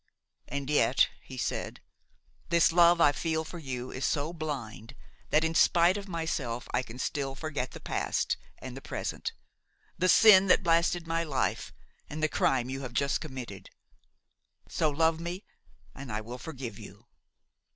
"And 0.47 0.67
yet," 0.67 1.09
he 1.21 1.37
said, 1.37 1.79
"this 2.49 2.71
love 2.71 2.99
I 2.99 3.11
feel 3.11 3.43
for 3.43 3.59
you 3.59 3.91
is 3.91 4.03
so 4.03 4.33
blind 4.33 4.95
that, 5.29 5.43
in 5.43 5.53
spite 5.53 5.95
of 5.95 6.07
myself, 6.07 6.67
I 6.73 6.81
can 6.81 6.97
still 6.97 7.35
forget 7.35 7.69
the 7.69 7.79
past 7.79 8.35
and 8.57 8.75
the 8.75 8.81
present–the 8.81 10.09
sin 10.09 10.47
that 10.47 10.63
blasted 10.63 11.05
my 11.05 11.23
life 11.23 11.71
and 12.09 12.23
the 12.23 12.27
crime 12.27 12.67
you 12.67 12.81
have 12.81 12.93
just 12.93 13.21
committed. 13.21 13.69
So 14.67 14.89
love 14.89 15.19
me, 15.19 15.45
and 15.93 16.11
I 16.11 16.19
will 16.19 16.39
forgive 16.39 16.79
you." 16.79 17.05